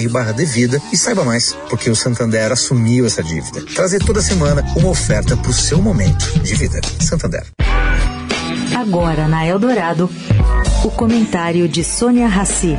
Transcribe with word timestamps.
santander.com.br/devida 0.00 0.80
e 0.92 0.96
saiba 0.96 1.24
mais, 1.24 1.52
porque 1.68 1.90
o 1.90 1.96
Santander 1.96 2.22
Santander 2.22 2.52
assumiu 2.52 3.04
essa 3.06 3.22
dívida. 3.22 3.62
Trazer 3.74 3.98
toda 4.04 4.20
semana 4.20 4.64
uma 4.76 4.88
oferta 4.88 5.36
para 5.36 5.50
o 5.50 5.52
seu 5.52 5.80
momento 5.80 6.38
de 6.40 6.54
vida. 6.54 6.80
Santander. 7.00 7.44
Agora 8.76 9.28
na 9.28 9.46
Eldorado, 9.46 10.10
o 10.84 10.90
comentário 10.90 11.68
de 11.68 11.84
Sônia 11.84 12.26
Rassi. 12.26 12.76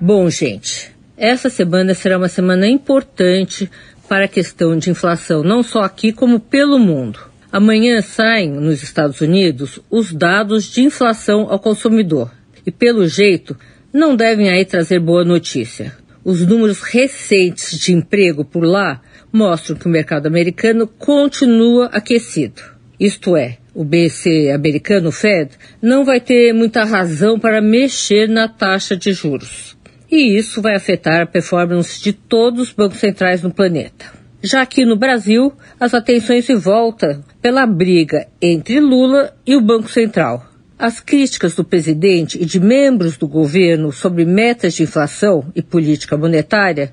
Bom, 0.00 0.28
gente, 0.28 0.94
essa 1.16 1.48
semana 1.48 1.94
será 1.94 2.18
uma 2.18 2.28
semana 2.28 2.66
importante 2.66 3.70
para 4.08 4.26
a 4.26 4.28
questão 4.28 4.76
de 4.76 4.90
inflação, 4.90 5.42
não 5.42 5.62
só 5.62 5.82
aqui 5.82 6.12
como 6.12 6.38
pelo 6.38 6.78
mundo. 6.78 7.18
Amanhã 7.54 8.02
saem 8.02 8.50
nos 8.50 8.82
Estados 8.82 9.20
Unidos 9.20 9.78
os 9.88 10.12
dados 10.12 10.72
de 10.72 10.80
inflação 10.80 11.46
ao 11.48 11.60
consumidor. 11.60 12.32
E 12.66 12.72
pelo 12.72 13.06
jeito, 13.06 13.56
não 13.92 14.16
devem 14.16 14.48
aí 14.48 14.64
trazer 14.64 14.98
boa 14.98 15.24
notícia. 15.24 15.94
Os 16.24 16.44
números 16.44 16.82
recentes 16.82 17.78
de 17.78 17.92
emprego 17.92 18.44
por 18.44 18.64
lá 18.64 19.00
mostram 19.32 19.76
que 19.76 19.86
o 19.86 19.88
mercado 19.88 20.26
americano 20.26 20.88
continua 20.88 21.86
aquecido. 21.92 22.60
Isto 22.98 23.36
é, 23.36 23.58
o 23.72 23.84
BC 23.84 24.50
americano, 24.52 25.12
Fed, 25.12 25.52
não 25.80 26.04
vai 26.04 26.20
ter 26.20 26.52
muita 26.52 26.82
razão 26.82 27.38
para 27.38 27.62
mexer 27.62 28.28
na 28.28 28.48
taxa 28.48 28.96
de 28.96 29.12
juros. 29.12 29.76
E 30.10 30.36
isso 30.36 30.60
vai 30.60 30.74
afetar 30.74 31.22
a 31.22 31.26
performance 31.26 32.02
de 32.02 32.12
todos 32.12 32.62
os 32.62 32.72
bancos 32.72 32.98
centrais 32.98 33.44
no 33.44 33.54
planeta. 33.54 34.23
Já 34.44 34.60
aqui 34.60 34.84
no 34.84 34.94
Brasil, 34.94 35.54
as 35.80 35.94
atenções 35.94 36.44
se 36.44 36.54
voltam 36.54 37.24
pela 37.40 37.66
briga 37.66 38.28
entre 38.42 38.78
Lula 38.78 39.34
e 39.46 39.56
o 39.56 39.60
Banco 39.62 39.88
Central. 39.88 40.44
As 40.78 41.00
críticas 41.00 41.54
do 41.54 41.64
presidente 41.64 42.36
e 42.38 42.44
de 42.44 42.60
membros 42.60 43.16
do 43.16 43.26
governo 43.26 43.90
sobre 43.90 44.26
metas 44.26 44.74
de 44.74 44.82
inflação 44.82 45.50
e 45.56 45.62
política 45.62 46.18
monetária 46.18 46.92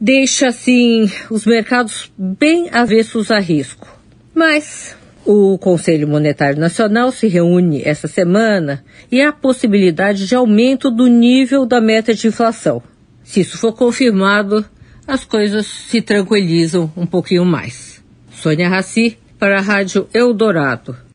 deixa 0.00 0.48
assim 0.48 1.08
os 1.30 1.46
mercados 1.46 2.12
bem 2.18 2.68
avessos 2.72 3.30
a 3.30 3.38
risco. 3.38 3.86
Mas 4.34 4.96
o 5.24 5.56
Conselho 5.56 6.08
Monetário 6.08 6.58
Nacional 6.58 7.12
se 7.12 7.28
reúne 7.28 7.80
essa 7.84 8.08
semana 8.08 8.84
e 9.08 9.22
há 9.22 9.32
possibilidade 9.32 10.26
de 10.26 10.34
aumento 10.34 10.90
do 10.90 11.06
nível 11.06 11.64
da 11.64 11.80
meta 11.80 12.12
de 12.12 12.26
inflação. 12.26 12.82
Se 13.22 13.42
isso 13.42 13.56
for 13.56 13.72
confirmado, 13.72 14.64
as 15.08 15.24
coisas 15.24 15.66
se 15.66 16.02
tranquilizam 16.02 16.92
um 16.94 17.06
pouquinho 17.06 17.44
mais. 17.44 18.04
Sônia 18.30 18.68
Raci, 18.68 19.18
para 19.38 19.58
a 19.58 19.62
Rádio 19.62 20.06
Eldorado. 20.12 21.07